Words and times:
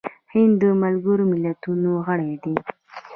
هند 0.31 0.53
د 0.61 0.63
ملګرو 0.81 1.23
ملتونو 1.33 1.89
غړی 2.07 2.31
دی. 2.43 2.55